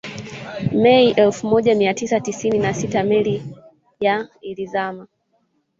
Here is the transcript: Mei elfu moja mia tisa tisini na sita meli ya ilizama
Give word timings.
Mei 0.71 1.11
elfu 1.13 1.47
moja 1.47 1.75
mia 1.75 1.93
tisa 1.93 2.19
tisini 2.19 2.59
na 2.59 2.73
sita 2.73 3.03
meli 3.03 3.43
ya 3.99 4.27
ilizama 4.41 5.07